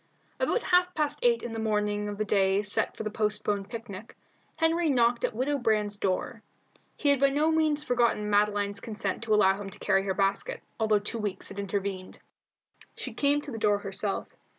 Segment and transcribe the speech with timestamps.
[0.39, 4.17] About half past eight on the morning of the day set for the postponed picnic,
[4.55, 6.41] Henry knocked at Widow Brand's door.
[6.97, 10.63] He had by no means forgotten Madeline's consent to allow him to carry her basket,
[10.79, 12.17] although two weeks had intervened.
[12.95, 14.35] She came to the door herself.